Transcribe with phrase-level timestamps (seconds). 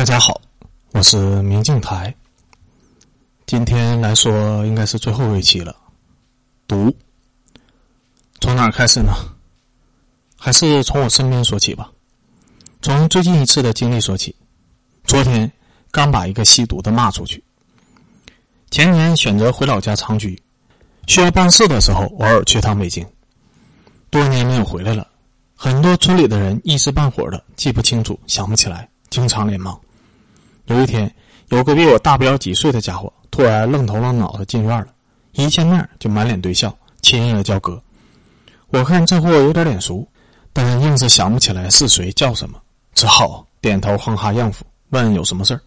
[0.00, 0.40] 大家好，
[0.92, 2.14] 我是明镜台。
[3.44, 5.76] 今天来说应该是最后一期了。
[6.66, 6.90] 毒，
[8.40, 9.12] 从哪开始呢？
[10.38, 11.92] 还是从我身边说起吧。
[12.80, 14.34] 从最近一次的经历说起。
[15.04, 15.52] 昨天
[15.90, 17.44] 刚把一个吸毒的骂出去。
[18.70, 20.42] 前年选择回老家长居，
[21.08, 23.06] 需要办事的时候，偶尔去趟北京。
[24.08, 25.06] 多年没有回来了，
[25.54, 28.88] 很多村里的人一时半会儿的记不清楚，想不起来。
[29.10, 29.78] 经常连忙。
[30.70, 31.12] 有一天，
[31.48, 34.86] 有个比我大不了几岁的家伙突然愣头愣脑的进院了，
[35.32, 37.82] 一见面就满脸堆笑，亲热的叫哥。
[38.68, 40.06] 我看这货有点脸熟，
[40.52, 42.56] 但硬是想不起来是谁叫什么，
[42.94, 45.60] 只好点头哼哈应付，问有什么事儿。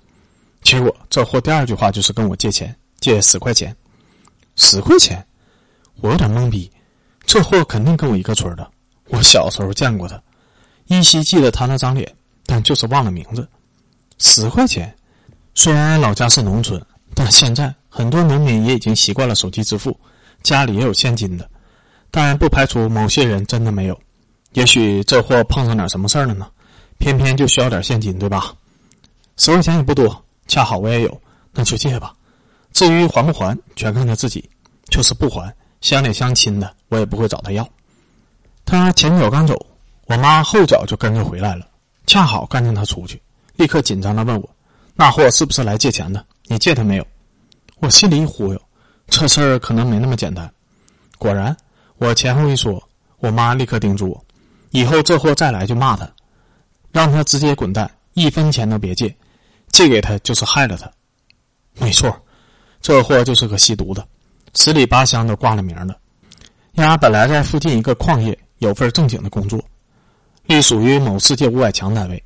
[0.62, 3.76] 结果这货第二句话就是跟我借钱，借十块钱。
[4.55, 5.21] 十块钱，
[5.99, 6.71] 我有点懵逼。
[7.26, 8.65] 这货肯定跟我一个村的，
[9.09, 10.17] 我小时候见过他，
[10.85, 12.09] 依稀记得他那张脸。
[12.45, 13.48] 但就是忘了名字，
[14.23, 14.95] 十块钱。
[15.54, 16.82] 虽然老家是农村，
[17.13, 19.96] 但现在很多农民也已经习惯了手机支付，
[20.41, 21.48] 家里也有现金的。
[22.10, 23.99] 但不排除某些人真的没有。
[24.54, 26.48] 也许这货碰上点什么事儿了呢？
[26.99, 28.54] 偏偏就需要点现金，对吧？
[29.35, 31.21] 十块钱也不多，恰好我也有，
[31.52, 32.13] 那就借吧。
[32.71, 34.49] 至于还不还，全看他自己。
[34.90, 37.68] 就是不还，乡里乡亲的，我也不会找他要。
[38.63, 39.54] 他前脚刚走，
[40.05, 41.68] 我妈后脚就跟着回来了。
[42.05, 43.20] 恰好看见他出去，
[43.55, 44.49] 立刻紧张的问我
[44.96, 46.26] ：“那货是不是来借钱的？
[46.48, 47.07] 你借他没有？”
[47.79, 48.62] 我心里一忽悠，
[49.07, 50.51] 这事儿可能没那么简单。
[51.18, 51.55] 果然，
[51.98, 52.81] 我前后一说，
[53.20, 54.26] 我妈立刻叮嘱我
[54.71, 56.09] ：“以后这货再来就骂他，
[56.91, 59.13] 让他直接滚蛋，一分钱都别借，
[59.68, 60.90] 借给他就是害了他。”
[61.79, 62.15] 没错，
[62.81, 64.07] 这货就是个吸毒的，
[64.56, 66.00] 十里八乡都挂了名的。
[66.74, 69.63] 丫本来在附近一个矿业有份正经的工作。
[70.46, 72.24] 隶属于某世界五百强单位，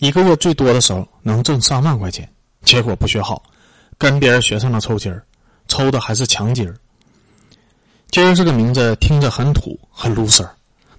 [0.00, 2.28] 一个月最多的时候能挣上万块钱。
[2.62, 3.42] 结果不学好，
[3.96, 5.24] 跟别人学上了抽筋儿，
[5.68, 6.74] 抽的还是强筋儿。
[8.10, 10.48] 今儿这个名字听着很土很 loser，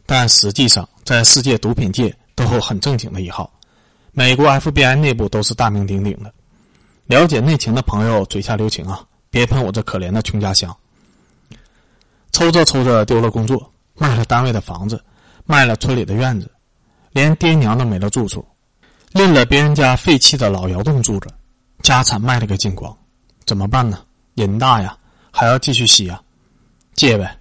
[0.05, 3.51] 但实际上在世界毒品界都有很正经的一号，
[4.11, 6.33] 美国 FBI 内部都是大名鼎鼎的。
[7.05, 10.75] 了解内情的朋友嘴下留情啊，别喷我这可怜的穷家乡。
[12.31, 15.03] 抽着抽着丢了工作，卖了单位的房子。
[15.43, 16.49] 卖了村里的院子，
[17.11, 18.45] 连爹娘都没了住处，
[19.13, 21.29] 另了别人家废弃的老窑洞住着，
[21.83, 22.95] 家产卖了个精光，
[23.45, 23.99] 怎么办呢？
[24.35, 24.97] 人大呀，
[25.31, 26.21] 还要继续吸啊，
[26.93, 27.37] 借呗，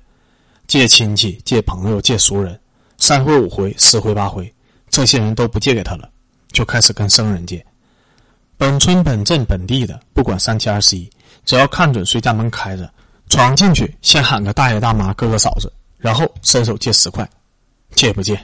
[0.66, 2.58] 借亲戚、借朋友、借熟人，
[2.98, 4.52] 三回五回、十回八回，
[4.88, 6.10] 这些人都不借给他了，
[6.50, 7.64] 就开始跟生人借。
[8.56, 11.08] 本村本镇本地的，不管三七二十一，
[11.44, 12.92] 只要看准谁家门开着，
[13.28, 17.26] 闯进去先喊个大爷大妈、哥哥嫂子，然后伸手借十块。
[17.94, 18.38] 借不借？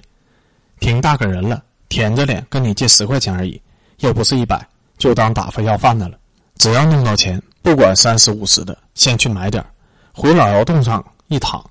[0.80, 3.60] 挺大个人了，舔着脸跟你借十块钱而已，
[3.98, 4.66] 又不是一百，
[4.98, 6.18] 就当打发要饭的了。
[6.56, 9.64] 只要弄到钱，不管三十五十的，先去买点
[10.12, 11.64] 回老窑洞上一躺，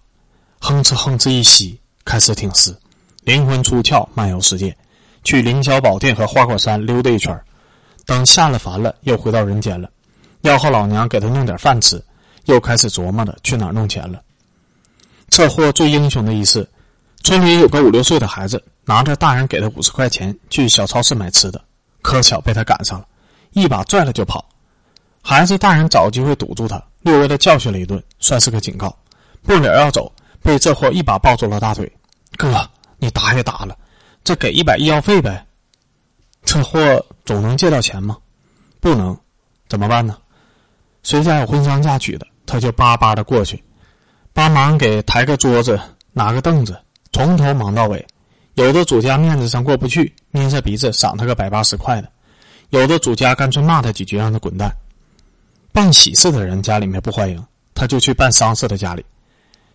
[0.59, 2.76] 哼哧哼哧一吸，开始挺尸，
[3.24, 4.76] 灵魂出窍，漫游世界，
[5.24, 7.40] 去凌霄宝殿和花果山溜达一圈
[8.06, 9.90] 等下了凡了，又回到人间了，
[10.42, 12.03] 要和老娘给他弄点饭吃，
[12.46, 14.22] 又开始琢磨着去哪儿弄钱了。
[15.30, 16.68] 这货最英雄的一次。
[17.24, 21.62] 村里有个五六岁的孩子，拿着大人给的五十块钱去小超市买吃的，
[22.01, 23.06] 可巧被他赶上了，
[23.51, 24.46] 一把拽了就跑。
[25.22, 28.96] 孩子大人找机会堵住他，略微的教训了一顿，算是个警告。
[29.41, 31.91] 不了要走，被这货一把抱住了大腿。
[32.38, 33.75] 哥，你打也打了，
[34.23, 35.46] 这给一百医药费呗。
[36.44, 38.17] 这货总能借到钱吗？
[38.79, 39.17] 不能，
[39.67, 40.16] 怎么办呢？
[41.02, 43.63] 谁家有婚丧嫁娶的，他就巴巴的过去，
[44.31, 45.79] 帮忙给抬个桌子，
[46.12, 46.79] 拿个凳子。
[47.12, 48.06] 从头忙到尾，
[48.56, 52.08] 有的主家面子上过不去，捏着鼻子赏他个百八十块的；
[52.70, 54.74] 有的主家干脆骂他几句，让他滚蛋。
[55.74, 59.06] 办喜事的人家里面不欢迎，他就去办丧事的家里，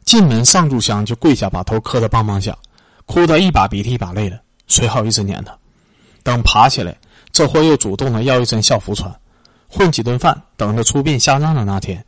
[0.06, 2.56] 进门上炷香就跪下，把头磕得梆梆响，
[3.04, 5.54] 哭得一把鼻涕一把泪的，谁好意思撵他？
[6.22, 6.96] 等爬起来，
[7.32, 9.14] 这货又主动的要一身校服穿，
[9.68, 12.02] 混几顿饭，等着出殡下葬的那天，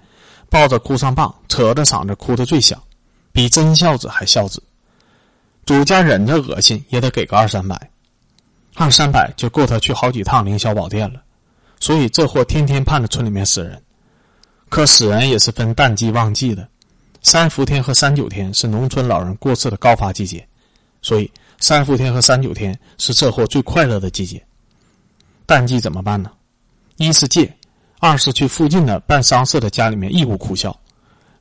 [0.49, 2.82] 抱着哭丧棒，扯着嗓子哭得最响，
[3.31, 4.62] 比真孝子还孝子。
[5.64, 7.91] 主家忍着恶心也得给个二三百，
[8.75, 11.23] 二三百就够他去好几趟凌霄宝殿了。
[11.79, 13.81] 所以这货天天盼着村里面死人，
[14.69, 16.69] 可死人也是分淡季旺季的。
[17.23, 20.44] 三伏天和三九天是农村老人过世的高发季节，
[21.00, 21.31] 所以
[21.61, 24.44] 三伏天和三九天是这货最快乐的季节。
[25.47, 26.31] 淡季怎么办呢？
[26.97, 27.53] 一是借，
[28.00, 30.76] 二是去附近的办丧事的家里面义务哭孝，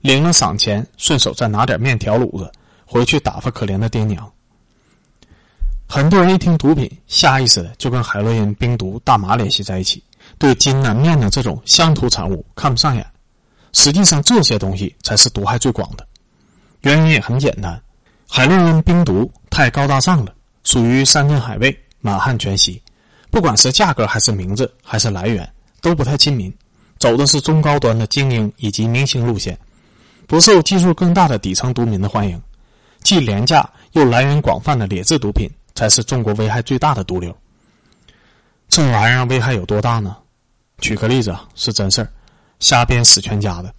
[0.01, 2.51] 领了赏钱，顺手再拿点面条卤子。
[2.91, 4.29] 回去打发可怜的爹娘。
[5.87, 10.03] 很多人一听毒品，下意识的就跟海洛因、冰毒、大麻联系在一起，
[10.37, 13.05] 对金南、面的这种乡土产物看不上眼。
[13.71, 16.05] 实际上，这些东西才是毒害最广的。
[16.81, 17.81] 原因也很简单，
[18.27, 20.33] 海洛因、冰毒太高大上了，
[20.65, 22.81] 属于山珍海味，满汉全席，
[23.29, 25.49] 不管是价格还是名字还是来源，
[25.79, 26.53] 都不太亲民，
[26.99, 29.57] 走的是中高端的精英以及明星路线，
[30.27, 32.41] 不受基数更大的底层毒民的欢迎。
[33.03, 37.35] 既廉价又来源广泛的劣质毒品，才是中国危害最大的毒瘤。
[38.69, 40.15] 这玩意儿危害有多大呢？
[40.79, 42.09] 举个例子啊，是真事儿，
[42.59, 43.73] 瞎编死全家的。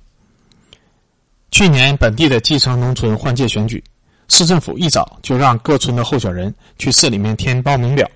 [1.51, 3.83] 去年本地的基层农村换届选举，
[4.29, 8.09] 市政府一早就让各村的候选人去市里面填报名表。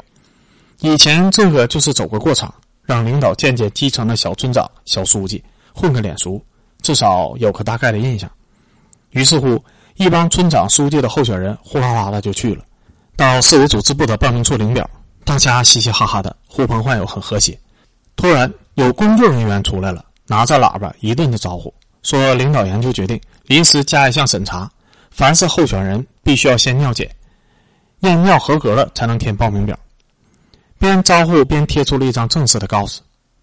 [0.81, 5.43] 以前这个就是走个过场，让领导见见基层的小村长、小书记，
[5.75, 6.43] 混个脸熟，
[6.82, 8.31] 至少有个大概的印象。
[9.11, 9.62] 于是乎，
[9.96, 12.62] 一帮村长、书记的候选人呼啦啦的就去了，
[13.16, 14.88] 到市委组织部的报名处领表。
[15.25, 17.58] 大家嘻嘻哈哈的，呼朋唤友，很和谐。
[18.14, 21.72] 突然，有工作人员出来了，拿着喇叭一顿的招呼。
[22.02, 24.70] 说领导研究决定，临时加一项审查：
[25.10, 27.10] 凡是候选人必须要先尿检，
[28.00, 29.76] 验尿合格了才能填报名表。
[30.78, 33.00] 边招呼边贴出了一张正式的告示。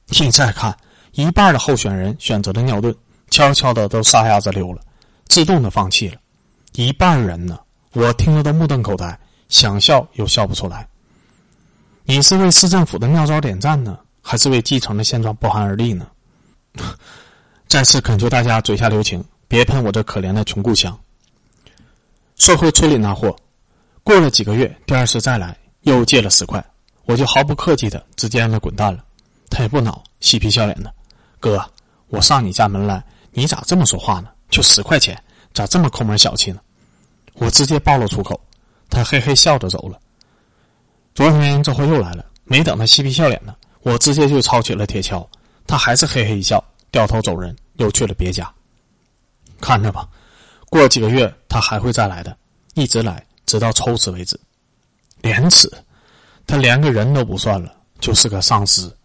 [0.09, 0.73] 现在看，
[1.13, 2.95] 一半的候选人选择了尿遁，
[3.31, 4.79] 悄悄的都撒丫子溜了，
[5.27, 6.15] 自动的放弃了。
[6.75, 7.59] 一半人呢，
[7.93, 9.17] 我听了都目瞪口呆，
[9.47, 10.87] 想笑又笑不出来。
[12.03, 16.07] 你是为市政府的妙招点赞呢，还是为基层的现状不寒而栗呢？
[17.67, 20.97] 再次恳求大家嘴下留情，别喷我这可怜的穷故乡。
[22.37, 23.35] 说回村里那货，
[24.03, 26.63] 过了几个月，第二次再来，又借了十块，
[27.05, 29.03] 我就毫不客气的直接让他滚蛋了。
[29.49, 30.91] 他也不恼，嬉皮笑脸的
[31.39, 31.63] ：“哥，
[32.07, 34.29] 我上你家门来，你咋这么说话呢？
[34.49, 35.15] 就十块钱，
[35.53, 36.59] 咋这么抠门小气呢？”
[37.35, 38.39] 我直接爆了粗口，
[38.89, 40.00] 他嘿嘿笑着走了。
[41.15, 45.27] 昨天这货又来了，没等他嬉皮笑脸呢，我直接就抄起了铁锹，
[45.65, 47.55] 他还是嘿嘿一笑，掉头走人。
[47.77, 48.53] 又去了别家，
[49.59, 50.07] 看着吧，
[50.69, 52.38] 过几个月他还会再来的，
[52.75, 54.39] 一直来，直到抽死为止。
[55.21, 55.67] 廉耻，
[56.45, 58.95] 他连个人都不算了，就是个丧尸，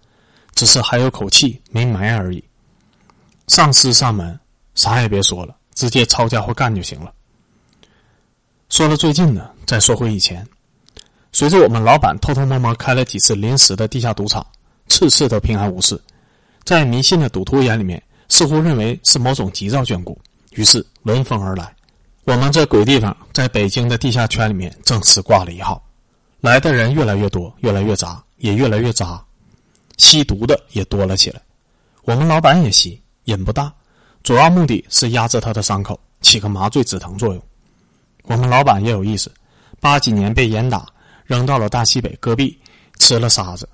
[0.52, 2.44] 只是还有口气没埋而已。
[3.46, 4.38] 丧尸上门，
[4.74, 7.14] 啥也别说了，直接抄家伙干就行了。
[8.68, 10.44] 说了最近呢，再说回以前，
[11.30, 14.44] 随着我们老板偷偷摸摸开了几次临时的地下赌场，
[14.88, 15.96] 次次都平安无事，
[16.64, 18.02] 在迷信的赌徒眼里面。
[18.30, 20.20] 似乎认为是某种吉兆眷顾，
[20.50, 21.74] 于是闻风而来。
[22.24, 25.82] 我们这鬼地方在北京的地下圈里面正式挂了一号，
[26.42, 29.24] 来的人越来越多，越来越杂，也越来越渣，
[29.96, 31.40] 吸毒的也多了起来。
[32.02, 33.72] 我们老板也吸，瘾不大，
[34.22, 37.42] 主要目的是压制他的伤口，起个麻醉止疼作用。
[38.24, 39.32] 我们老板也有意思，
[39.80, 40.86] 八几年被严打，
[41.24, 42.58] 扔到了大西北戈壁，
[42.98, 43.68] 吃了沙子，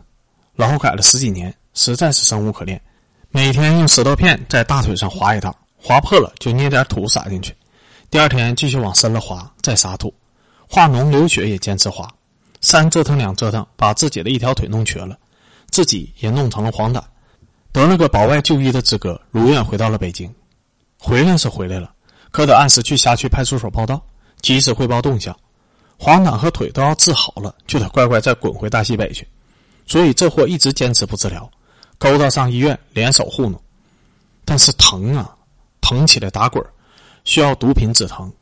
[0.54, 2.80] 劳改了十几年，实在是生无可恋。
[3.30, 7.52] 每天用石头片在大腿上划一道，划破了就捏点土撒进去。
[8.10, 10.14] 第二天继续往深了划，再撒土，
[10.68, 12.08] 化脓流血也坚持划。
[12.60, 15.18] 三折腾两折腾，把自己的一条腿弄瘸了，
[15.70, 17.02] 自己也弄成了黄疸，
[17.74, 20.32] 得了个保外就医的资格，如愿回到了北京。
[20.96, 21.92] 回来是回来了，
[22.30, 24.00] 可得按时去辖区派出所报到，
[24.40, 25.36] 及时汇报动向。
[25.98, 29.26] 黄疸和腿都要治好了，就得乖乖再滚回大西北去。
[29.88, 31.50] 所以这货一直坚持不治疗。
[31.98, 33.60] 勾搭上医院联手糊弄，
[34.44, 35.34] 但是疼啊，
[35.80, 36.64] 疼起来打滚
[37.24, 38.32] 需要毒品止疼。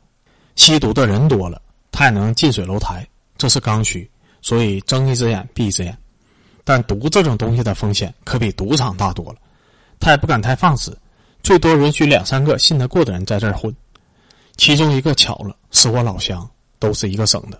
[0.55, 1.59] 吸毒的人多了，
[1.91, 4.07] 他也能近水楼台，这是刚需，
[4.43, 5.97] 所以睁一只眼闭一只眼。
[6.63, 9.35] 但毒这种东西的风险可比赌场大多了，
[9.99, 10.97] 他也不敢太放肆，
[11.43, 13.73] 最多允许两三个信得过的人在这儿混。
[14.55, 17.59] 其中一个巧了，是我老乡，都是一个省的，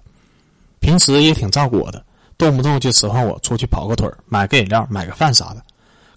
[0.80, 2.06] 平时也挺照顾我的，
[2.38, 5.64] 动不动就使唤我出去跑个腿买个饮料、买个饭啥的。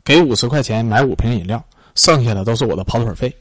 [0.05, 1.61] 给五十块钱买五瓶饮料，
[1.97, 3.37] 剩下的都是我的跑腿费。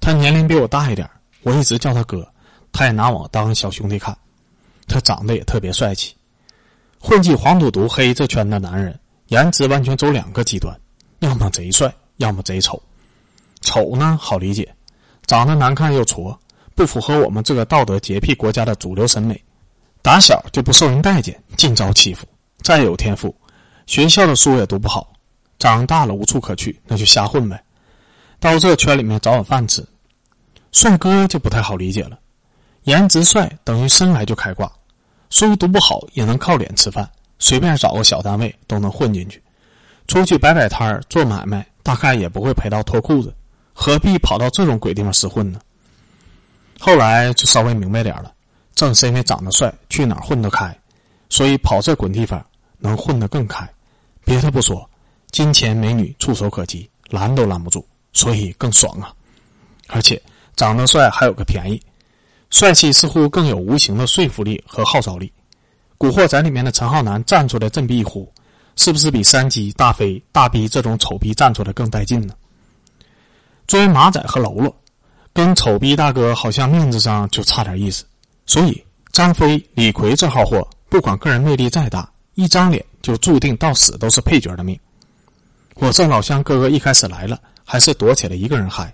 [0.00, 1.08] 他年龄比我大一点，
[1.42, 2.24] 我一直叫他哥，
[2.70, 4.16] 他也拿我当小兄弟看。
[4.86, 6.14] 他长得也特别帅气，
[7.02, 8.96] 混迹黄赌毒黑这圈的男人，
[9.28, 10.78] 颜值完全走两个极端，
[11.20, 12.80] 要么贼帅，要么贼丑。
[13.62, 14.72] 丑呢好理解，
[15.26, 16.36] 长得难看又矬，
[16.74, 19.42] 不符合我们这个道德洁癖国家的主流审美。
[20.02, 22.26] 打小就不受人待见，尽遭欺负。
[22.62, 23.34] 再有天赋，
[23.86, 25.10] 学校的书也读不好。
[25.58, 27.62] 长大了无处可去，那就瞎混呗，
[28.38, 29.84] 到这圈里面找碗饭吃。
[30.72, 32.18] 帅哥就不太好理解了，
[32.84, 34.70] 颜值帅等于生来就开挂，
[35.30, 37.08] 书读不好也能靠脸吃饭，
[37.38, 39.42] 随便找个小单位都能混进去，
[40.06, 43.34] 出去摆摆摊儿做买卖，大概也不会赔到脱裤子，
[43.72, 45.60] 何必跑到这种鬼地方厮混呢？
[46.78, 48.32] 后来就稍微明白点了，
[48.74, 50.76] 正是因为长得帅，去哪儿混得开，
[51.28, 52.44] 所以跑这滚地方
[52.78, 53.68] 能混得更开。
[54.24, 54.88] 别的不说，
[55.30, 59.14] 金钱美女触手可及，拦都拦不住，所以更爽啊！
[59.86, 60.20] 而且
[60.56, 61.80] 长得帅还有个便宜，
[62.50, 65.26] 帅气似乎更有无形的说服力和号召力。
[65.96, 68.30] 《古惑仔》里面的陈浩南站出来振臂一呼，
[68.76, 72.34] 是不是比山鸡、大飞、大逼这种丑逼站出来更带劲呢？
[73.66, 74.74] 作为马仔和喽啰，
[75.32, 78.04] 跟丑逼大哥好像面子上就差点意思，
[78.46, 84.78] 所以张飞、李逵这号货，不管个人魅力再大，一张脸就注定到死都是配角的命。
[85.76, 88.92] 我这老乡哥哥一开始来了，还是躲起来一个人嗨。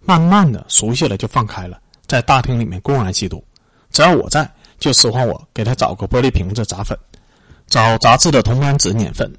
[0.00, 1.78] 慢慢的熟悉了，就放开了，
[2.08, 3.44] 在大厅里面公然吸毒。
[3.90, 6.98] 只要我在，就使唤我给他找个玻璃瓶子砸粉，
[7.68, 9.32] 找杂志的铜版纸碾粉，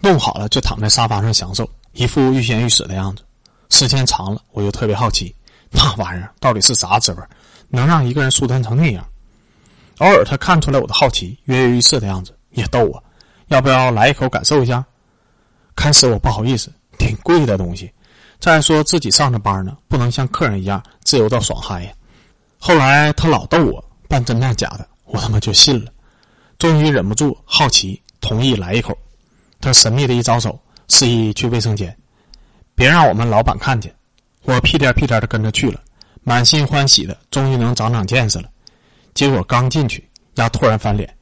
[0.00, 3.22] 弄好了就躺在沙发上享受，一副欲仙欲死的样子。
[3.68, 5.34] 时间长了，我就特别好奇，
[5.70, 7.22] 那玩意儿到底是啥滋味，
[7.68, 9.06] 能让一个人舒坦成那样？
[9.98, 13.02] 偶尔他看出来我的好奇，跃跃欲试的样子，也逗我。
[13.48, 14.84] 要不要来一口感受一下？
[15.74, 17.90] 开始我不好意思，挺贵的东西。
[18.38, 21.90] 再说自己上着班呢，不能像客人一样自由到爽嗨呀。
[22.58, 25.92] 后来他老逗我，半真半假的，我他妈就信了。
[26.58, 28.96] 终于忍不住好奇，同意来一口。
[29.60, 30.58] 他神秘的一招手，
[30.88, 31.96] 示意去卫生间，
[32.74, 33.94] 别让我们老板看见。
[34.42, 35.80] 我屁颠屁颠的跟着去了，
[36.22, 38.48] 满心欢喜的，终于能长长见识了。
[39.12, 41.12] 结果刚进去，丫突然翻脸，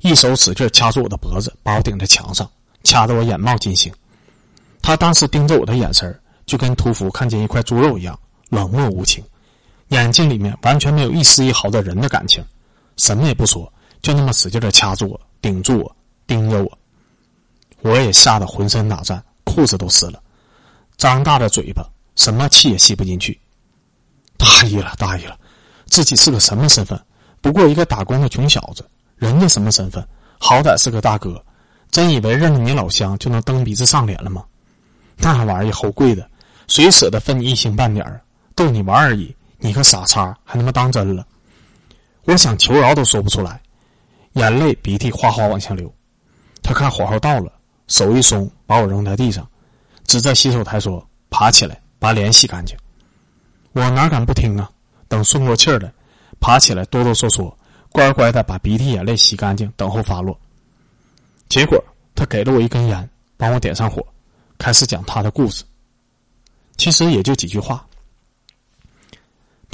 [0.00, 2.50] 一手使劲掐住我的脖子，把我顶在墙上，
[2.82, 3.92] 掐得我眼冒金星。
[4.82, 8.18] 他当时盯着我的眼神就跟屠夫看见一块猪肉一样
[8.50, 9.24] 冷漠无情，
[9.94, 12.44] 眼睛里面完全没有一丝一毫的人的感情，
[12.96, 13.72] 什么也不说，
[14.02, 15.96] 就那么使劲的掐住我，顶住我，
[16.26, 16.78] 盯着我。
[17.80, 20.20] 我也吓得浑身打颤，裤子都湿了，
[20.96, 23.38] 张大的嘴巴，什么气也吸不进去。
[24.36, 25.38] 大意了，大意了，
[25.86, 27.00] 自己是个什么身份？
[27.40, 28.84] 不过一个打工的穷小子，
[29.14, 30.04] 人家什么身份？
[30.40, 31.40] 好歹是个大哥，
[31.92, 34.44] 真以为认了你老乡就能蹬鼻子上脸了吗？
[35.16, 36.28] 那玩意儿齁贵的。
[36.66, 38.20] 谁舍得分你一星半点儿？
[38.56, 41.26] 逗你玩而已，你个傻叉还他妈当真了？
[42.24, 43.58] 我想求饶都说不出来，
[44.34, 45.90] 眼泪鼻涕哗哗往下流。
[46.62, 47.50] 他看火候到了，
[47.88, 49.48] 手一松，把我扔在地上，
[50.04, 52.76] 指着洗手台说：“爬起来，把脸洗干净。”
[53.72, 54.70] 我哪敢不听啊？
[55.08, 55.90] 等顺过气儿来，
[56.38, 57.50] 爬起来，哆哆嗦嗦，
[57.90, 60.38] 乖乖的把鼻涕眼泪洗干净，等候发落。
[61.48, 61.82] 结果
[62.14, 64.06] 他给了我一根烟，帮我点上火，
[64.58, 65.64] 开始讲他的故事。
[66.76, 67.82] 其实也就几句话。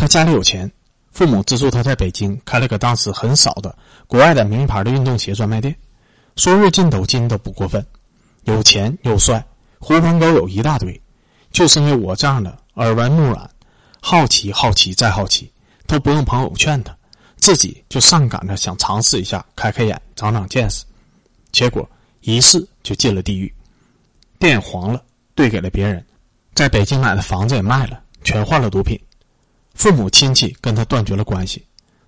[0.00, 0.72] 他家里有钱，
[1.12, 3.76] 父母资助他在北京开了个当时很少的
[4.06, 5.76] 国外的名牌的运动鞋专卖店，
[6.36, 7.86] 说日进斗金都不过分。
[8.44, 9.46] 有钱又帅，
[9.78, 10.98] 狐朋狗友一大堆，
[11.52, 13.50] 就是因为我这样的耳闻目染，
[14.00, 15.52] 好奇好奇再好奇，
[15.86, 16.96] 都不用朋友劝他，
[17.36, 20.82] 自己就上赶着想尝试一下，开开眼，长长见识。
[21.52, 21.86] 结果
[22.22, 23.54] 一试就进了地狱，
[24.38, 25.02] 店黄了，
[25.34, 26.02] 兑给了别人。
[26.54, 28.98] 在北京买的房子也卖了，全换了毒品。
[29.80, 31.64] 父母亲戚跟他断绝了关系，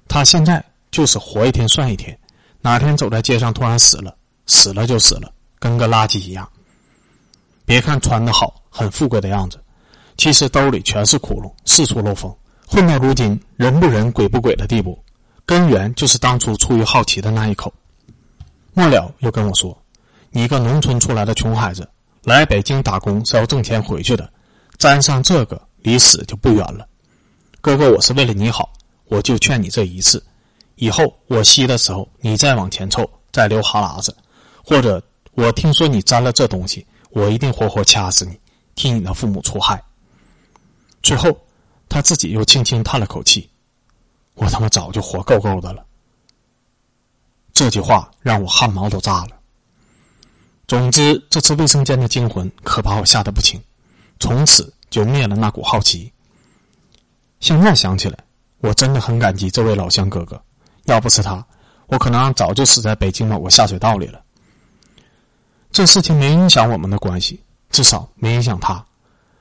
[0.06, 2.16] 他现在就是活一天算一天。
[2.60, 4.14] 哪天走在街上突然死了，
[4.44, 6.46] 死了就死了，跟个垃圾一样。
[7.64, 9.58] 别看穿的好，很富贵的样子，
[10.18, 12.30] 其实兜里全是窟窿，四处漏风。
[12.66, 15.02] 混到如今人不人鬼不鬼的地步，
[15.46, 17.72] 根源就是当初出于好奇的那一口。
[18.74, 19.74] 末了又跟我说
[20.30, 21.88] ：“你一个农村出来的穷孩子。”
[22.24, 24.30] 来北京打工是要挣钱回去的，
[24.76, 26.86] 沾上这个离死就不远了。
[27.62, 28.72] 哥哥，我是为了你好，
[29.04, 30.20] 我就劝你这一次。
[30.74, 34.14] 以后我吸的时候，你再往前凑，再流哈喇子，
[34.64, 35.00] 或者
[35.34, 38.36] 我听说你沾了这东西，我一定活活掐死你，
[38.74, 39.80] 替你的父母出害。
[41.04, 41.30] 最后，
[41.88, 43.48] 他自己又轻轻叹了口气
[44.34, 45.84] ：“我他妈早就活够够的了。”
[47.54, 49.38] 这句话让我汗毛都炸了。
[50.66, 53.62] 总之，这次卫生间的惊魂可把我吓得不轻，
[54.18, 56.11] 从此就灭了那股好奇。
[57.42, 58.16] 现在想起来，
[58.58, 60.40] 我真的很感激这位老乡哥哥，
[60.84, 61.44] 要不是他，
[61.88, 64.22] 我可能早就死在北京某个下水道里了。
[65.72, 68.82] 这事情没影响我们的关系，至少没影响他。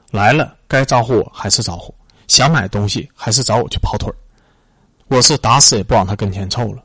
[0.09, 1.93] 来了该招呼我还是招呼，
[2.27, 4.11] 想买东西还是找我去跑腿
[5.07, 6.83] 我是打死也不往他跟前凑了。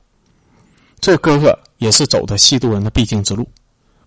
[1.01, 3.49] 这哥哥也是走的吸毒人的必经之路。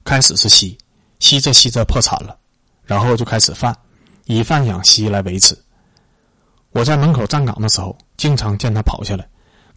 [0.04, 0.78] 开始是吸，
[1.18, 2.38] 吸着吸着破产了，
[2.86, 3.76] 然后就开始贩，
[4.26, 5.58] 以贩养吸来维持。
[6.72, 9.28] 我在门口站岗的时候，经常见他跑下来，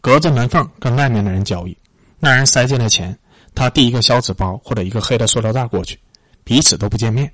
[0.00, 1.76] 隔着门缝跟外面的人交易。
[2.18, 3.18] 那人塞进来钱，
[3.54, 5.99] 他递一个小纸包或者一个黑的塑料袋过去，
[6.44, 7.32] 彼此都不见面。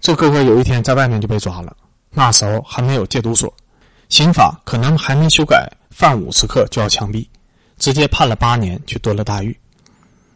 [0.00, 1.76] 这哥哥有一天在外面就被抓了，
[2.10, 3.52] 那时候还没有戒毒所，
[4.08, 7.26] 刑法可能还没修改，犯五十克就要枪毙。
[7.78, 9.58] 直接判了八年去蹲了大狱。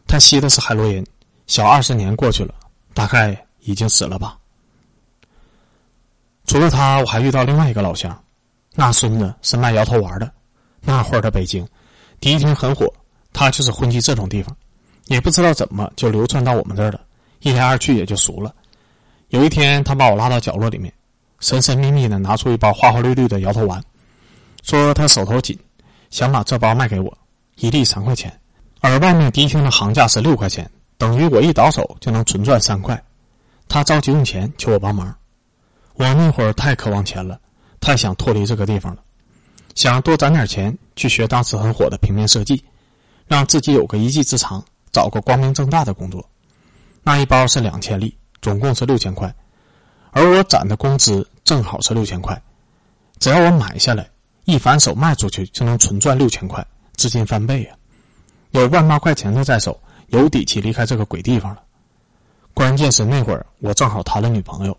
[0.08, 1.06] 他吸的是海洛因，
[1.46, 2.52] 小二十年过去了，
[2.92, 4.36] 大概已经死了吧。
[6.46, 8.16] 除了他，我还遇到另外一个老乡，
[8.74, 10.32] 那孙子是卖摇头丸的。
[10.80, 11.66] 那会儿的北京，
[12.20, 12.86] 迪厅很火，
[13.32, 14.56] 他就是混迹这种地方，
[15.06, 17.00] 也不知道怎么就流窜到我们这儿了。
[17.40, 18.54] 一来二去也就熟了。
[19.30, 20.92] 有一天，他把我拉到角落里面，
[21.40, 23.82] 神神秘秘的拿出一包花花绿绿的摇头丸，
[24.62, 25.58] 说他手头紧，
[26.10, 27.18] 想把这包卖给我，
[27.56, 28.32] 一粒三块钱，
[28.80, 33.02] 而外面迪厅的行价是六块钱，等于我一倒手就能纯赚三块。
[33.66, 35.12] 他着急用钱，求我帮忙。
[35.96, 37.40] 我那会儿太渴望钱了，
[37.80, 39.02] 太想脱离这个地方了，
[39.74, 42.62] 想多攒点钱去学当时很火的平面设计，
[43.26, 44.62] 让自己有个一技之长，
[44.92, 46.24] 找个光明正大的工作。
[47.02, 49.34] 那一包是两千粒，总共是六千块，
[50.10, 52.40] 而我攒的工资正好是六千块，
[53.18, 54.06] 只要我买下来，
[54.44, 57.74] 一反手卖出去就能纯赚六千块，资金翻倍呀！
[58.50, 61.62] 有万八块钱的在手，有底气离开这个鬼地方了。
[62.52, 64.76] 关键是那会儿我正好谈了女朋友。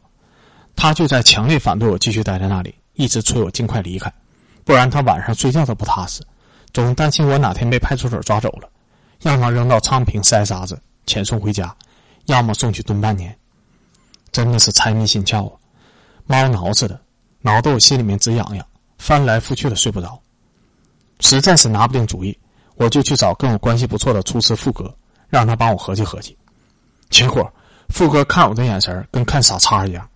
[0.78, 4.14] 他就在强烈反对我继续待在那里，一直催我尽快离开，
[4.64, 6.22] 不然他晚上睡觉都不踏实，
[6.72, 8.70] 总担心我哪天被派出所抓走了，
[9.24, 11.76] 要么扔到昌平筛沙子遣送回家，
[12.28, 13.36] 要么送去蹲半年。
[14.32, 15.58] 真的是财迷心窍啊，
[16.28, 17.02] 猫挠似的，
[17.42, 18.64] 挠得我心里面直痒痒，
[19.00, 20.22] 翻来覆去的睡不着。
[21.22, 22.38] 实在是拿不定主意，
[22.76, 24.96] 我就去找跟我关系不错的厨师富哥，
[25.28, 26.38] 让他帮我合计合计。
[27.10, 27.52] 结果
[27.90, 30.08] 富哥看我的眼神跟看傻叉一样。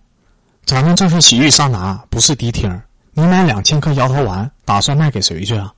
[0.64, 2.80] 咱们这是洗浴桑拿，不是迪厅。
[3.12, 5.72] 你买两千颗摇头丸，打算卖给谁去啊？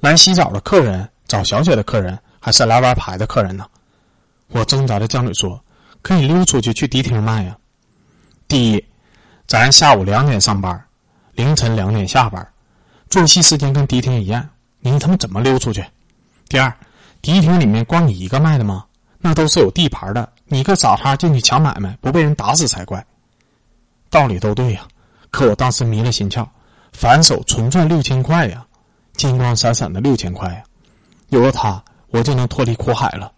[0.00, 3.66] 来洗澡的客人，找小姐的客人，还是来玩牌的客人呢？
[4.48, 5.62] 我挣扎着犟嘴说
[6.02, 7.56] ：“可以溜出去去迪厅卖呀。
[8.48, 8.84] 第一，
[9.46, 10.82] 咱下午两点上班，
[11.34, 12.46] 凌晨两点下班，
[13.10, 14.48] 作息时间跟迪厅一样，
[14.80, 15.84] 你他妈怎么溜出去？
[16.48, 16.74] 第二，
[17.20, 18.84] 迪厅里面光你一个卖的吗？
[19.18, 23.04] 那都是有地盘的，你个傻叉进去抢买卖，不被人打死才怪。”
[24.12, 24.86] 道理都对呀，
[25.30, 26.46] 可我当时迷了心窍，
[26.92, 28.62] 反手纯赚六千块呀，
[29.14, 30.62] 金光闪闪的六千块呀，
[31.30, 33.32] 有了它，我就能脱离苦海了。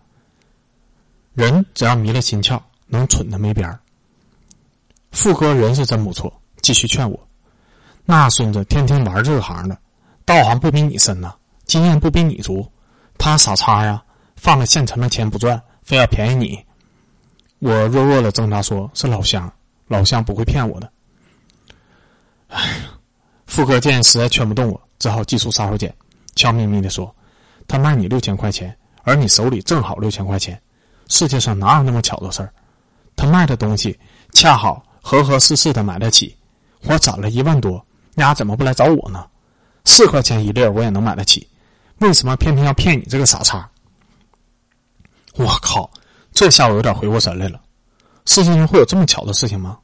[1.32, 3.78] 人只要迷了心窍，能蠢的没边儿。
[5.12, 7.28] 富哥人是真不错，继续劝我。
[8.04, 9.78] 那孙子天天玩这行的，
[10.24, 11.32] 道行不比你深呐，
[11.66, 12.68] 经验不比你足，
[13.16, 14.02] 他傻叉呀，
[14.34, 16.64] 放了现成的钱不赚，非要便宜你。
[17.60, 19.48] 我弱弱的挣扎说：“是老乡。”
[19.86, 20.90] 老乡不会骗我的。
[22.48, 22.98] 哎呀，
[23.46, 25.92] 富哥见实在劝不动我，只好祭出杀手锏，
[26.34, 27.14] 悄咪咪的说
[27.66, 30.60] ：“他卖你六千块钱，而你手里正好六千块钱，
[31.08, 32.52] 世界上哪有那么巧的事儿？
[33.16, 33.98] 他卖的东西
[34.32, 36.36] 恰好合合适适的买得起，
[36.82, 37.84] 我攒了一万多，
[38.16, 39.26] 丫怎么不来找我呢？
[39.84, 41.48] 四块钱一粒我也能买得起，
[41.98, 43.68] 为什么偏偏要骗你这个傻叉？”
[45.36, 45.90] 我靠，
[46.32, 47.60] 这下我有点回过神来了。
[48.26, 49.78] 世界上会有这么巧的事情吗？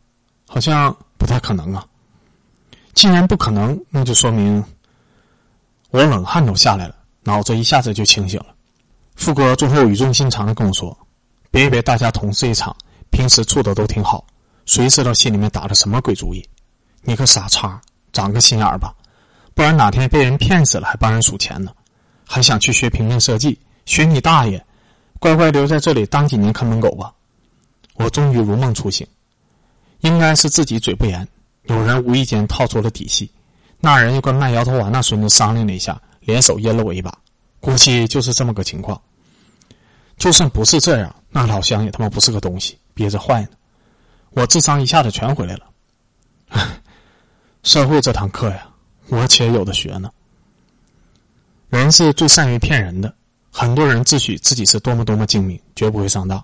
[0.49, 1.87] 好像不太可能啊。
[2.95, 4.63] 既然不可能，那就说明
[5.91, 8.47] 我冷汗都下来了，脑子一下子就清醒了。
[9.15, 10.97] 富哥最后语重心长的跟我说
[11.53, 12.75] ：“别以为大家同事一场，
[13.11, 14.25] 平时处的都挺好，
[14.65, 16.43] 谁知道心里面打的什么鬼主意？
[17.03, 17.81] 你个傻叉，
[18.13, 18.95] 长个心眼儿吧，
[19.55, 21.71] 不然哪天被人骗死了还帮人数钱呢？
[22.27, 23.61] 还想去学平面设计？
[23.85, 24.65] 学你大爷！
[25.19, 27.13] 乖乖留在这里当几年看门狗吧。”
[28.03, 29.07] 我终于如梦初醒，
[30.01, 31.29] 应该是自己嘴不严，
[31.65, 33.31] 有人无意间套出了底细，
[33.79, 37.15] 那人又跟卖摇头丸那孙子商量了一下，联手阴了我一把，
[37.61, 38.99] 估计就是这么个情况。
[40.17, 43.49] 就算不是这样，那老乡也他妈不是个东西，憋着坏呢。
[44.31, 45.67] 我智商一下子全回来了。
[47.65, 48.67] 社会这堂课呀，
[49.09, 50.11] 我且有的学呢。
[51.69, 53.15] 人是最善于骗人的，
[53.53, 56.43] 很多人自诩自己是多么多么精明，绝不会上当。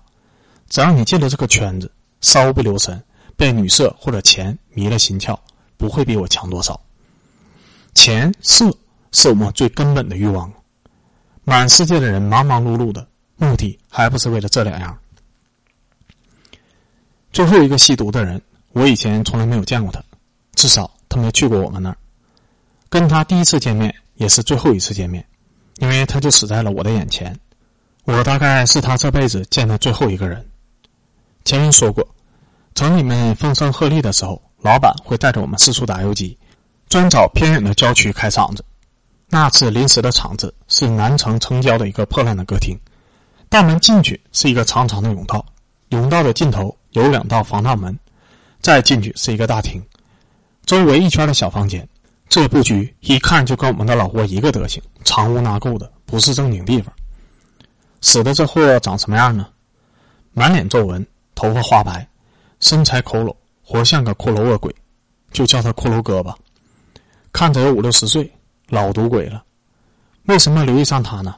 [0.69, 3.01] 只要你进了这个圈子，稍不留神，
[3.35, 5.37] 被女色或者钱迷了心窍，
[5.77, 6.79] 不会比我强多少。
[7.93, 8.69] 钱色
[9.11, 10.51] 是我们最根本的欲望。
[11.43, 14.97] 满世界的人忙忙碌碌的，目的还不是为了这两样。
[17.31, 18.41] 最后一个吸毒的人，
[18.73, 20.03] 我以前从来没有见过他，
[20.55, 21.97] 至少他没去过我们那儿。
[22.89, 25.25] 跟他第一次见面，也是最后一次见面，
[25.77, 27.37] 因为他就死在了我的眼前。
[28.03, 30.45] 我大概是他这辈子见的最后一个人。
[31.47, 32.05] 前面说过，
[32.75, 36.37] 城里面风声鹤唳的时候，老板会带着我们四处打游击，
[36.89, 38.65] 专找偏远的郊区开场子。
[39.29, 42.77] 那次临时的场子是南城城郊的一个破烂的歌厅，
[43.47, 45.45] 大门进去是一个长长的甬道，
[45.89, 47.97] 甬道的尽头有两道防盗门，
[48.59, 49.81] 再进去是一个大厅，
[50.65, 51.87] 周围一圈的小房间。
[52.27, 56.93] 这布局一看就跟我们的老窝一个德行，藏污纳垢的，不是正经地方。
[58.01, 59.47] 死的这货长什么样呢？
[60.33, 61.07] 满脸皱纹，
[61.37, 62.05] 头发花白，
[62.59, 63.31] 身材佝偻，
[63.63, 64.73] 活像个骷髅恶鬼，
[65.31, 66.35] 就叫他骷髅哥吧。
[67.31, 68.27] 看着有五六十岁，
[68.69, 69.43] 老赌鬼了。
[70.23, 71.35] 为什么留意上他呢？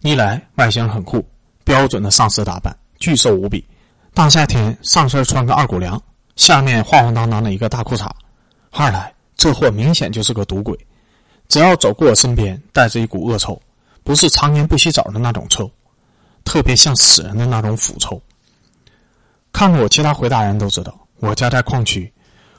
[0.00, 1.22] 一来外形很酷，
[1.62, 3.62] 标准的丧尸打扮，巨瘦无比，
[4.14, 6.02] 大夏天上身穿个二股凉，
[6.36, 8.08] 下面晃晃荡荡的一个大裤衩。
[8.70, 10.74] 二来这货明显就是个赌鬼，
[11.48, 13.60] 只要走过我身边，带着一股恶臭，
[14.02, 15.70] 不是常年不洗澡的那种臭，
[16.44, 18.18] 特别像死人的那种腐臭。
[19.58, 22.12] 看过我其他回答人都知道，我家在矿区，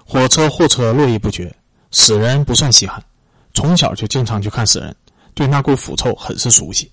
[0.05, 1.49] 火车货车络绎不绝，
[1.91, 3.01] 死人不算稀罕，
[3.53, 4.93] 从小就经常去看死人。
[5.33, 6.91] 对那股腐臭很是熟悉，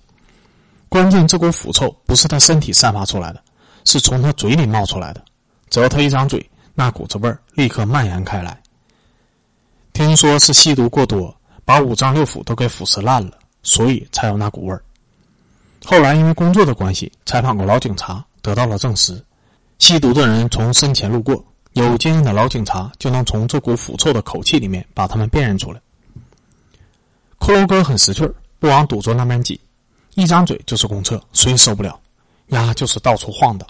[0.87, 3.43] 关键这股腐臭不是他身体散发出来的，
[3.83, 5.21] 是从他嘴里冒出来的。
[5.69, 8.57] 只要他一张嘴，那股子味儿立刻蔓延开来。
[9.91, 14.81] 听说是吸毒过多，把五脏六腑都给腐蚀烂了，所以才有那股味儿。
[15.83, 19.21] 后来因为工作的关系，采访过老警察，得到了证实：
[19.79, 25.79] 吸毒的人从身前路过，有经验的老警察就能从这股腐臭的口气里面把他们辨认出来。
[27.39, 28.27] 骷髅哥很识趣，
[28.59, 29.59] 不往赌桌那边挤，
[30.15, 31.99] 一张嘴就是公厕，谁受不了？
[32.47, 33.67] 呀，就是到处晃荡。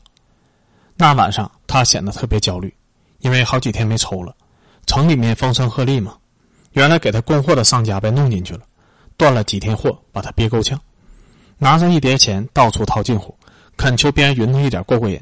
[0.96, 2.74] 那晚上他显得特别焦虑，
[3.20, 4.34] 因为好几天没抽了。
[4.86, 6.16] 城里面风声鹤唳嘛，
[6.72, 8.62] 原来给他供货的商家被弄进去了，
[9.18, 10.80] 断了几天货，把他憋够呛。
[11.58, 13.36] 拿着一叠钱到处套近乎，
[13.76, 15.20] 恳求别人匀他一点过过瘾。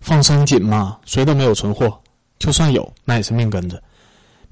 [0.00, 2.00] 放生紧嘛，谁都没有存货，
[2.38, 3.82] 就算有，那也是命根子，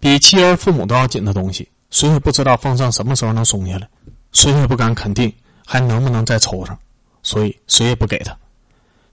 [0.00, 1.68] 比妻儿父母都要紧的东西。
[1.90, 3.88] 谁也不知道放生什么时候能松下来，
[4.32, 5.32] 谁也不敢肯定
[5.64, 6.76] 还能不能再抽上，
[7.22, 8.37] 所以谁也不给他。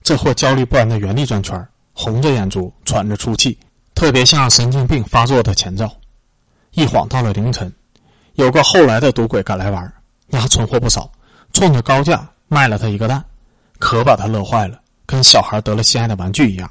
[0.02, 3.56] 这货焦虑不安的原地转圈，红着眼珠，喘着粗气，
[3.94, 5.90] 特别像神经病发作的前兆。
[6.72, 7.72] 一晃到了凌晨，
[8.34, 9.90] 有个后来的赌鬼赶来玩，
[10.30, 11.10] 呀，存货不少，
[11.52, 13.24] 冲着高价卖了他一个蛋，
[13.78, 16.70] 可把他乐坏了，跟小孩得了心爱的玩具一样。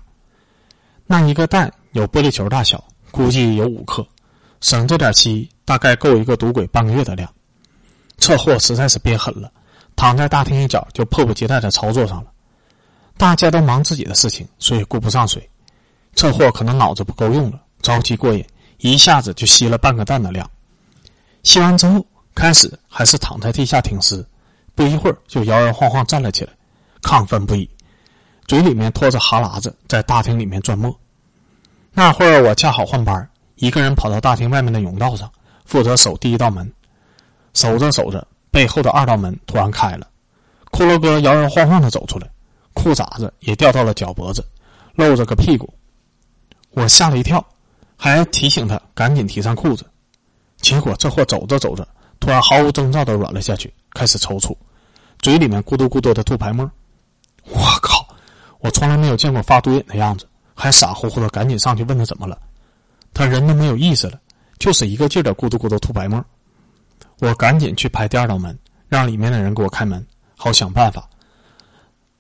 [1.06, 4.06] 那一个蛋有玻璃球大小，估计有五克。
[4.62, 7.30] 省这点吸，大概够一个赌鬼半个月的量。
[8.18, 9.52] 这货实在是憋狠了，
[9.96, 12.32] 躺在大厅一角就迫不及待的操作上了。
[13.18, 15.50] 大家都忙自己的事情，所以顾不上水。
[16.16, 18.46] 这货可能脑子不够用了，着急过瘾，
[18.78, 20.50] 一下子就吸了半个蛋的量。
[21.44, 24.26] 吸完之后，开始还是躺在地下挺尸，
[24.76, 26.54] 不一会儿就摇摇晃晃站了起来，
[27.02, 27.70] 亢奋不已，
[28.48, 30.96] 嘴里面拖着哈喇子，在大厅里面转磨。
[31.92, 35.32] 那会儿我恰好换班一个人跑到大厅外面的甬道上，
[35.66, 36.72] 负责守第一道门。
[37.54, 40.08] 守着守着，背后的二道门突然开了，
[40.72, 42.28] 骷髅哥摇摇晃晃的走出来，
[42.74, 44.44] 裤衩子也掉到了脚脖子，
[44.96, 45.72] 露着个屁股。
[46.72, 47.46] 我吓了一跳，
[47.96, 49.86] 还提醒他赶紧提上裤子。
[50.58, 51.88] 结果这货走着走着，
[52.20, 54.56] 突然毫无征兆的软了下去，开始抽搐，
[55.20, 56.70] 嘴里面咕嘟咕嘟的吐白沫。
[57.44, 57.93] 我靠！
[58.64, 62.40] 我从来没有见过发毒瘾的样子，还傻乎乎的赶紧上去问他怎么了。
[63.14, 64.18] 他人都没有意识了，
[64.58, 66.24] 就是一个劲儿的咕嘟咕嘟吐白沫。
[67.20, 70.04] 我赶紧去拍第二道门，让里面的人给我开门，
[70.38, 71.06] 好想办法。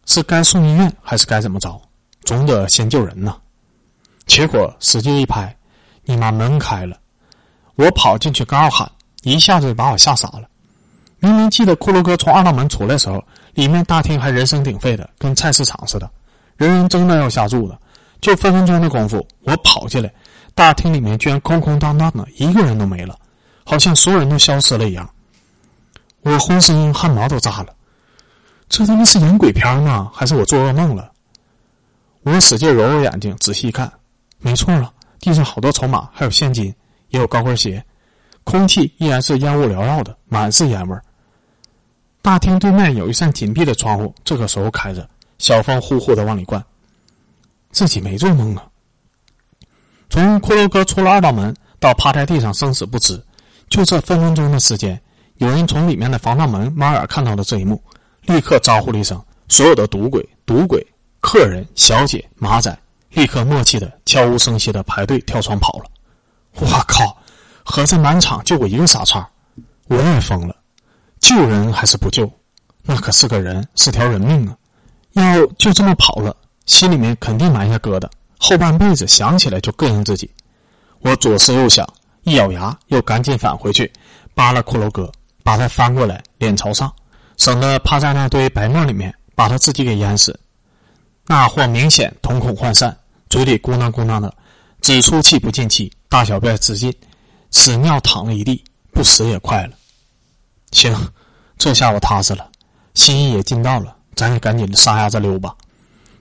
[0.05, 1.81] 是该送医院还是该怎么着？
[2.25, 3.37] 总得先救人呐。
[4.25, 5.55] 结果使劲一拍，
[6.03, 6.97] 你妈门开了。
[7.75, 8.91] 我跑进去刚要喊，
[9.23, 10.43] 一下子把我吓傻了。
[11.19, 16.11] 明明记得骷髅哥从二道门出来时候，里面大厅还人声鼎沸的，跟菜市场似的，
[16.57, 17.79] 人人争着要下注的。
[18.21, 20.13] 就分分钟的功夫，我跑进来。
[20.55, 23.17] 大厅里面居然空空荡荡的，一个人都没了，
[23.65, 25.09] 好像所有人都消失了一样。
[26.21, 27.75] 我浑身汗毛都炸了，
[28.69, 30.09] 这他妈是演鬼片吗？
[30.13, 31.11] 还是我做噩梦了？
[32.21, 33.91] 我使劲揉揉眼睛，仔细一看，
[34.39, 36.73] 没错了，地上好多筹码，还有现金，
[37.09, 37.83] 也有高跟鞋，
[38.45, 40.97] 空气依然是烟雾缭绕的，满是烟味。
[42.21, 45.09] 大厅对面有一扇紧闭的窗户，这个时候开着，
[45.43, 46.63] 小风呼呼的往里灌。
[47.69, 48.65] 自己没做梦啊。
[50.09, 53.21] 从骷髅哥出了二道门到趴在地上生死不知，
[53.67, 54.97] 就这分分钟的时间，
[55.39, 57.83] 有人从里面的防盗门猫眼看到了这一幕，
[58.21, 60.81] 立刻招呼了一声，所有的赌鬼、赌鬼、
[61.19, 62.79] 客人、小姐、马仔，
[63.09, 65.85] 立刻默契的悄无声息的排队跳窗跑了。
[66.55, 67.17] 我靠！
[67.65, 69.29] 合着满场就我一个傻叉，
[69.89, 70.55] 我也疯了。
[71.19, 72.31] 救人还是不救？
[72.83, 74.55] 那可是个人，是条人命啊！
[75.13, 78.09] 要就这么跑了，心里面肯定埋下疙瘩。
[78.39, 80.29] 后半辈子想起来就膈应自己，
[80.99, 81.87] 我左思右想，
[82.23, 83.91] 一咬牙又赶紧返回去，
[84.35, 85.11] 扒了骷髅哥，
[85.43, 86.93] 把他翻过来，脸朝上，
[87.37, 90.37] 省得趴在那堆白沫里面把他自己给淹死。
[91.25, 92.97] 那货明显瞳孔涣散，
[93.29, 94.33] 嘴里咕囔咕囔的，
[94.81, 96.93] 只出气不进气，大小便失禁，
[97.51, 99.73] 屎尿淌了一地，不死也快了。
[100.71, 100.93] 行，
[101.57, 102.49] 这下我踏实了，
[102.93, 105.55] 心意也尽到了，咱也赶紧撒丫子溜吧。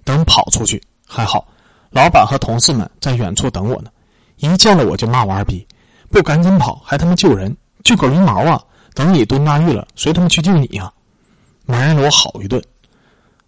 [0.05, 1.46] 等跑出去还好，
[1.90, 3.90] 老板和同事们在远处等我呢。
[4.37, 5.66] 一见了我就骂我二逼，
[6.11, 8.61] 不赶紧跑还他妈救人，救个龙毛啊！
[8.94, 10.92] 等你蹲大狱了，谁他妈去救你呀？
[11.64, 12.62] 埋了我好一顿。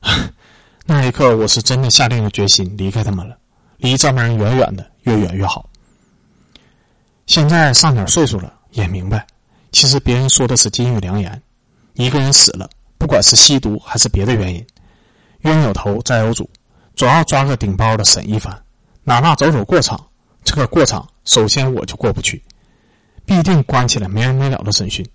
[0.86, 3.36] 那一刻，我是真的下定了决心离开他们了，
[3.78, 5.68] 离这帮人远远的，越远越好。
[7.26, 9.26] 现在上点岁数了，也明白，
[9.72, 11.42] 其实别人说的是金玉良言。
[11.94, 12.68] 一个人死了，
[13.04, 14.66] 不管是吸毒还是别的原因，
[15.40, 16.48] 冤有头债有主，
[16.96, 18.58] 总要抓个顶包的审一番，
[19.02, 20.02] 哪怕走走过场。
[20.42, 22.42] 这个过场，首先我就过不去，
[23.26, 25.06] 必定关起来没完没了的审讯。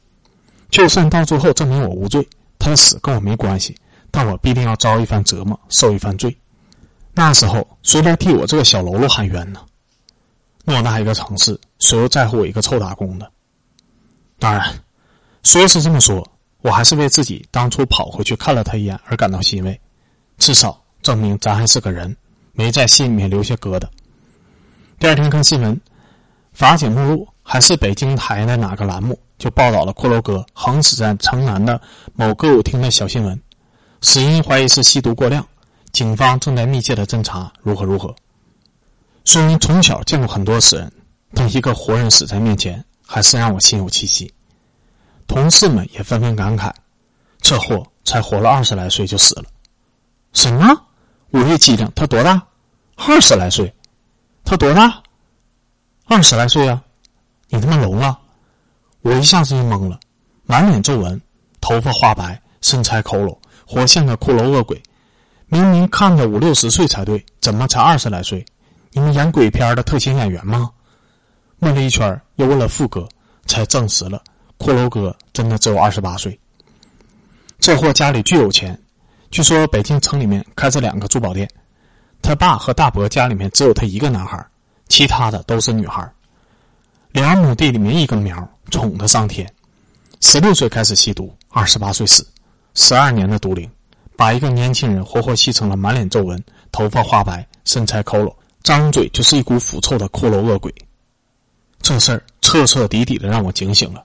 [0.69, 3.75] 就算到最后证明我无罪，他的死跟我没关系，
[4.11, 6.37] 但我必定要遭一番折磨，受一番罪。
[7.15, 9.61] 那时候谁来替我这个小喽啰喊冤呢？
[10.63, 13.31] 偌大一个城市，谁又在乎我一个臭打工的？
[14.37, 14.79] 当然，
[15.41, 16.23] 说是这么说。
[16.61, 19.79] 我还是为自己当初跑回去看了他一眼而感到欣慰，
[20.37, 22.15] 至少证明咱还是个人，
[22.51, 23.87] 没在心里面留下疙瘩。
[24.99, 25.79] 第二天看新闻，
[26.51, 31.79] 法警目录还是北京台的哪个栏目就报道了骷髅哥横死在城南的
[32.13, 33.41] 某歌舞厅的小新闻，
[34.01, 35.47] 死因怀疑是吸毒过量，
[35.93, 38.13] 警方正在密切的侦查如何如何。
[39.23, 40.91] 虽然从小见过很多死人，
[41.33, 44.29] 但一个活人死在面前，还是让我心有戚戚。
[45.29, 46.71] 同事们也纷纷感慨
[47.39, 49.45] ：“这货才活了二十来岁就死了。”
[50.33, 50.75] 什么？
[51.29, 52.41] 午夜机灵，他多大？
[52.95, 53.71] 二十来岁？
[54.43, 55.03] 他多大？
[56.07, 56.83] 二十来岁啊！
[57.47, 58.19] 你他妈聋了？
[59.01, 59.99] 我一下子就懵了，
[60.45, 61.21] 满脸皱纹，
[61.61, 63.37] 头发花白，身材佝偻，
[63.67, 64.81] 活像个骷髅恶鬼。
[65.45, 68.43] 明明看着五六十岁才对，怎么才二十来岁？
[68.93, 70.71] 你们演鬼片的特型演员吗？
[71.59, 73.07] 问了一圈，又问了副哥，
[73.45, 74.23] 才证实了。
[74.59, 76.37] 骷髅哥真的只有二十八岁。
[77.57, 78.79] 这货家里巨有钱，
[79.31, 81.49] 据说北京城里面开着两个珠宝店。
[82.21, 84.45] 他爸和大伯家里面只有他一个男孩，
[84.89, 86.07] 其他的都是女孩。
[87.13, 89.51] 两亩地里面一根苗，宠他上天。
[90.19, 92.27] 十六岁开始吸毒，二十八岁死，
[92.75, 93.67] 十二年的毒龄，
[94.17, 96.43] 把一个年轻人活活吸成了满脸皱纹、
[96.73, 100.73] 头发花白、身材佝偻、张嘴就是一股腐臭的骷髅恶鬼。
[101.81, 104.03] 这事儿彻彻底底的让我警醒了。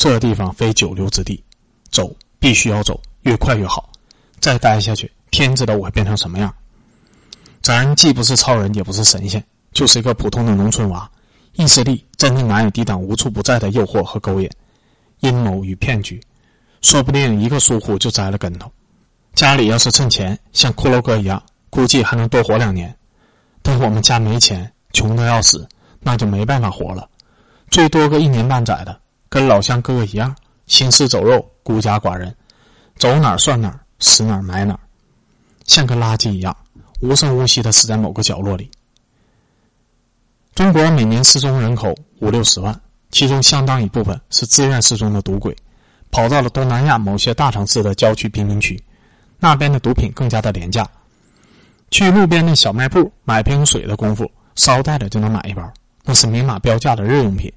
[0.00, 1.44] 这地方非久留之地，
[1.90, 3.92] 走必须要走，越快越好。
[4.40, 6.50] 再待下去，天知道我会变成什么样。
[7.60, 11.06] 咱既不是超人，也不是神仙，就是一个普通的农村娃，
[11.52, 14.48] 意志力真的难以抵挡无处不在的诱惑和勾引、
[15.18, 16.18] 阴谋与骗局，
[16.80, 18.72] 说不定一个疏忽就栽了跟头。
[19.34, 22.96] 家里要是趁钱，像骷髅哥一样，估计还能多活两年。
[23.60, 25.68] 但我们家没钱，穷的要死，
[26.00, 27.06] 那就没办法活了，
[27.68, 28.98] 最多个一年半载的。
[29.30, 30.34] 跟老乡哥哥一样，
[30.66, 32.34] 行尸走肉，孤家寡人，
[32.96, 34.80] 走哪儿算哪儿，死哪儿埋哪儿，
[35.66, 36.54] 像个垃圾一样，
[37.00, 38.68] 无声无息的死在某个角落里。
[40.52, 42.78] 中国每年失踪人口五六十万，
[43.12, 45.56] 其中相当一部分是自愿失踪的赌鬼，
[46.10, 48.82] 跑到了东南亚某些大城市的郊区贫民区，
[49.38, 50.84] 那边的毒品更加的廉价，
[51.92, 57.50] 去路边的小卖部买瓶水的功夫，捎带着就能买一包，那是明码标价的日用品。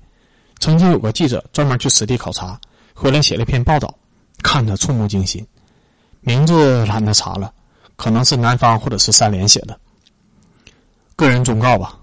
[0.63, 2.57] 曾经有个记者专门去实地考察，
[2.93, 3.93] 回来写了一篇报道，
[4.41, 5.45] 看得触目惊心。
[6.21, 7.53] 名字懒得查了，
[7.97, 9.77] 可能是南方或者是三联写的。
[11.17, 11.99] 个人忠告吧：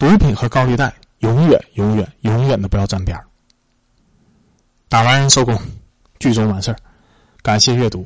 [0.00, 3.16] 毒品和高利贷，永远、永远、永远的不要沾边
[4.88, 5.56] 打完人收工，
[6.18, 6.76] 剧终完事儿。
[7.40, 8.04] 感谢阅读。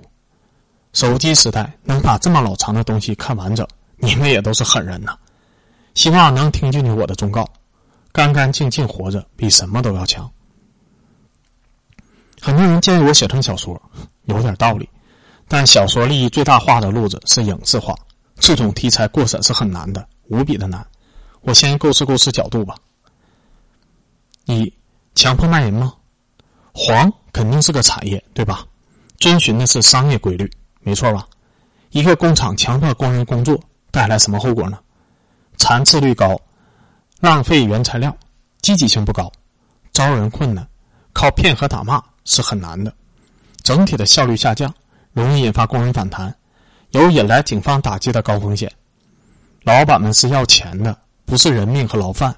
[0.92, 5.16] 手机时代能把这么老长的东西看完整，你们也都是狠人呐！
[5.94, 7.48] 希望能听进去我的忠告。
[8.14, 10.30] 干干净净活着比什么都要强。
[12.40, 13.82] 很多人建议我写成小说，
[14.26, 14.88] 有点道理，
[15.48, 17.92] 但小说利益最大化的路子是影视化，
[18.36, 20.86] 这种题材过审是很难的，无比的难。
[21.40, 22.76] 我先构思构思角度吧。
[24.44, 24.72] 一，
[25.16, 25.92] 强迫卖淫吗？
[26.72, 28.64] 黄肯定是个产业，对吧？
[29.18, 30.48] 遵循的是商业规律，
[30.82, 31.26] 没错吧？
[31.90, 33.58] 一个工厂强迫工人工作，
[33.90, 34.78] 带来什么后果呢？
[35.56, 36.40] 残次率高。
[37.24, 38.14] 浪费原材料，
[38.60, 39.32] 积极性不高，
[39.92, 40.68] 招人困难，
[41.14, 42.92] 靠骗和打骂是很难的，
[43.62, 44.72] 整体的效率下降，
[45.14, 46.32] 容易引发工人反弹，
[46.90, 48.70] 有引来警方打击的高风险。
[49.62, 52.36] 老板们是要钱的，不是人命和牢饭，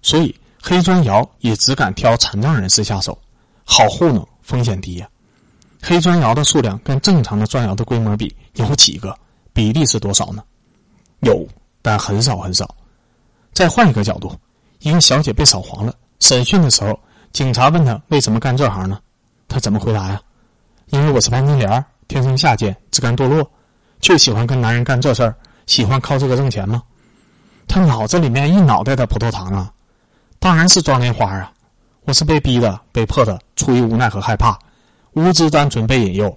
[0.00, 3.18] 所以黑砖窑也只敢挑残障人士下手，
[3.64, 5.06] 好糊弄，风险低呀。
[5.82, 9.14] 黑砖窑的数量跟正常的砖窑的规模比有几个？
[9.52, 10.42] 比例是多少呢？
[11.20, 11.46] 有，
[11.82, 12.74] 但很少很少。
[13.56, 14.30] 再换一个角度，
[14.80, 17.00] 一个小姐被扫黄了，审讯的时候，
[17.32, 19.00] 警察问她为什么干这行呢？
[19.48, 20.20] 她怎么回答呀？
[20.90, 23.50] 因为我是潘金莲，天生下贱，自甘堕落，
[23.98, 26.82] 就喜欢跟男人干这事儿，喜欢靠这个挣钱吗？
[27.66, 29.72] 她脑子里面一脑袋的葡萄糖啊！
[30.38, 31.50] 当然是装莲花啊！
[32.04, 34.58] 我是被逼的，被迫的，出于无奈和害怕，
[35.14, 36.36] 无知单纯被引诱，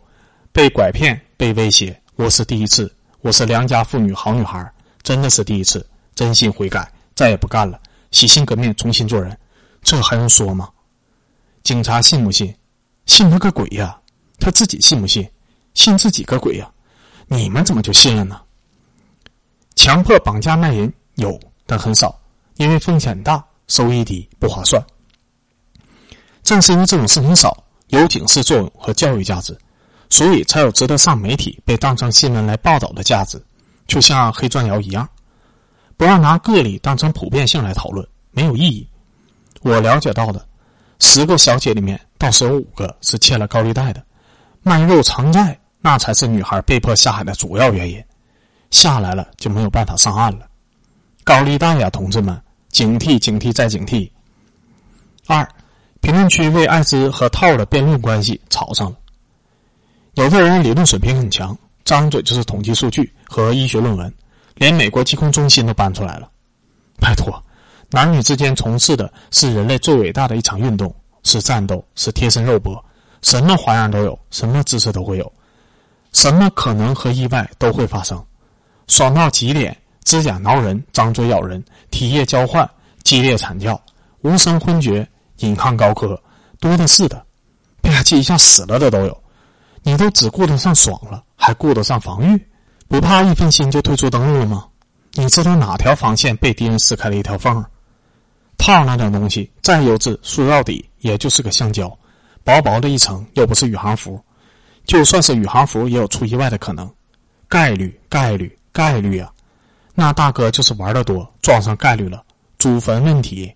[0.54, 2.02] 被拐骗，被威胁。
[2.16, 4.72] 我是第一次，我是良家妇女，好女孩，
[5.04, 7.78] 真的是第一次，真心悔改，再也不干了，
[8.12, 9.38] 洗心革面，重新做人。
[9.82, 10.70] 这还用说吗？
[11.64, 12.56] 警察信不信？
[13.08, 14.00] 信他个鬼呀！
[14.40, 15.30] 他自己信不信？
[15.74, 16.72] 信自己个鬼呀！
[17.28, 18.40] 你们怎么就信了呢？
[19.76, 22.18] 强迫绑架卖淫有，但很少，
[22.56, 24.82] 因为风险大，收益低，不划算。
[26.42, 29.60] 正是因为这种事情少，有警示作用和教育价值，
[30.10, 33.44] 所以才有值得上媒体、被当成新闻来报道的价值。
[33.88, 35.06] 就像黑砖窑一样，
[36.00, 38.88] 不要拿个例当成普遍性来讨论，没有意义。
[39.64, 40.48] 我了解到的，
[41.00, 44.02] 十个小姐里面，倒是有五个是欠了高利贷的，
[44.64, 48.02] 卖肉偿债，那才是女孩被迫下海的主要原因。
[48.72, 50.48] 下来了就没有办法上岸了，
[51.26, 54.10] 高利贷呀，同志们，警惕，警惕，再警惕。
[55.28, 55.46] 二。
[56.00, 58.98] 评论区为艾滋和套的辩论关系吵上了。
[60.14, 64.12] 有的人理论水平很强，张嘴就是统计数据和医学论文，
[64.60, 66.30] 连美国疾控中心都搬出来了。
[67.00, 67.42] 拜托，
[67.90, 70.94] 男女之间从事的是人类最伟大的一场运动，
[71.24, 72.84] 是战斗，是贴身肉搏，
[73.22, 75.32] 什么花样都有，什么姿势都会有，
[76.12, 78.24] 什么可能和意外都会发生。
[78.88, 82.70] 爽到极点，指甲挠人，张嘴咬人，体液交换，
[83.04, 83.82] 激烈惨叫，
[84.22, 85.08] 无声昏厥。
[85.40, 86.22] 引吭高歌，
[86.60, 87.26] 多的是的，
[87.82, 89.24] 啪叽一下死了的都有。
[89.84, 92.48] 你都只顾得上爽了，还顾得上防御？
[92.90, 94.66] 不怕一分心就退出登录了吗？
[95.14, 97.64] 你知道哪条防线被敌人撕开了一条缝？
[98.58, 101.88] 套那种东西再优质，塑料底也就是个橡胶，
[102.44, 104.20] 薄薄的一层，又不是宇航服。
[104.86, 106.92] 就算是宇航服，也有出意外的可能。
[107.48, 109.32] 概率，概率，概率啊！
[109.94, 112.24] 那大哥就是玩的多，撞上概率了。
[112.58, 113.54] 祖坟问题。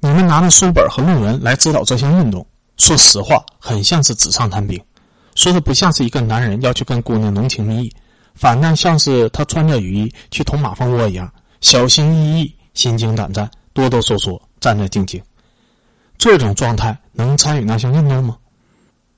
[0.00, 2.44] 你们拿着书本和论文来指导这项运动，
[2.78, 4.84] 说实话，很像是纸上谈兵，
[5.36, 7.92] 说的不像是一个男人要去跟姑娘浓情蜜意，
[8.34, 15.22] 反倒像是他穿着雨衣去捅马蜂窝一样，小心翼翼、心惊胆战、哆哆嗦嗦、战战兢兢。
[16.18, 18.36] 这种状态能参与那项运动吗？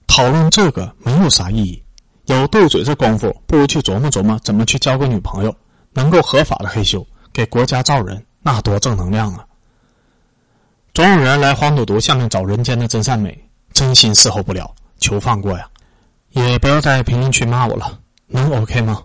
[0.07, 1.83] 讨论这个没有啥意义。
[2.27, 5.55] 有斗嘴这功夫，不如去琢磨琢磨怎么去交个女朋友，
[5.93, 9.45] 能够合法的黑修，给国家造人，那多正能量啊！
[10.95, 13.39] 总有人来黄赌毒下面找人间的真善美，
[13.75, 15.69] 真心伺候不了，求放过呀！
[16.31, 19.05] 也不要在评论区骂我了，能 OK 吗？